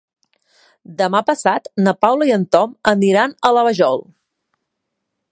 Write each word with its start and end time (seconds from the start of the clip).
Demà 1.01 1.19
passat 1.27 1.67
na 1.87 1.93
Paula 2.05 2.27
i 2.29 2.33
en 2.37 2.47
Tom 2.55 2.73
aniran 2.95 3.35
a 3.49 3.55
la 3.59 3.65
Vajol. 3.67 4.01